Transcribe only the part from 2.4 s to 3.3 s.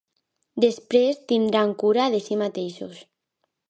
mateixos.